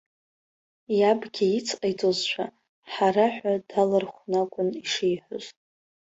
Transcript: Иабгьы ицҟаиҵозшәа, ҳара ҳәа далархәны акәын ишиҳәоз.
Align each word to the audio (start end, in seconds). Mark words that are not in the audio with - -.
Иабгьы 0.99 1.45
ицҟаиҵозшәа, 1.57 2.45
ҳара 2.91 3.25
ҳәа 3.35 3.53
далархәны 3.69 4.37
акәын 4.41 4.69
ишиҳәоз. 4.83 5.45